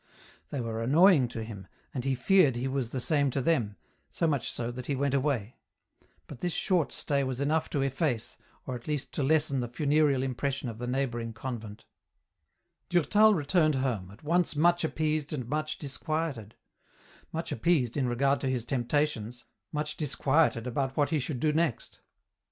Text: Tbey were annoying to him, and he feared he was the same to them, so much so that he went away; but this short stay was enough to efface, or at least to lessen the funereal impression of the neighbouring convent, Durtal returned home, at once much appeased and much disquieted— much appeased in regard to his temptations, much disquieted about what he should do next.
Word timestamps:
Tbey 0.51 0.63
were 0.63 0.81
annoying 0.81 1.27
to 1.27 1.43
him, 1.43 1.67
and 1.93 2.03
he 2.03 2.15
feared 2.15 2.55
he 2.55 2.67
was 2.67 2.89
the 2.89 2.99
same 2.99 3.29
to 3.29 3.39
them, 3.39 3.75
so 4.09 4.25
much 4.25 4.51
so 4.51 4.71
that 4.71 4.87
he 4.87 4.95
went 4.95 5.13
away; 5.13 5.57
but 6.25 6.41
this 6.41 6.53
short 6.53 6.91
stay 6.91 7.23
was 7.23 7.39
enough 7.39 7.69
to 7.69 7.83
efface, 7.83 8.35
or 8.65 8.73
at 8.73 8.87
least 8.87 9.11
to 9.11 9.21
lessen 9.21 9.59
the 9.59 9.67
funereal 9.67 10.23
impression 10.23 10.69
of 10.69 10.79
the 10.79 10.87
neighbouring 10.87 11.33
convent, 11.33 11.85
Durtal 12.89 13.35
returned 13.35 13.75
home, 13.75 14.09
at 14.09 14.23
once 14.23 14.55
much 14.55 14.83
appeased 14.83 15.33
and 15.33 15.47
much 15.47 15.77
disquieted— 15.77 16.55
much 17.31 17.51
appeased 17.51 17.95
in 17.95 18.07
regard 18.07 18.41
to 18.41 18.49
his 18.49 18.65
temptations, 18.65 19.45
much 19.71 19.97
disquieted 19.97 20.65
about 20.65 20.97
what 20.97 21.11
he 21.11 21.19
should 21.19 21.39
do 21.39 21.53
next. 21.53 21.99